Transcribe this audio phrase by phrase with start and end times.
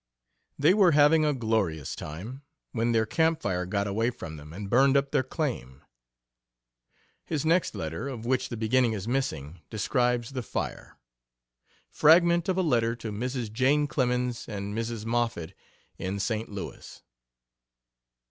[0.57, 4.67] They were having a glorious time, when their camp fire got away from them and
[4.67, 5.83] burned up their claim.
[7.23, 10.97] His next letter, of which the beginning is missing, describes the fire.
[11.91, 13.51] Fragment of a letter to Mrs.
[13.53, 15.05] Jane Clemens and Mrs.
[15.05, 15.53] Moffett,
[15.99, 16.49] in St.
[16.49, 17.03] Louis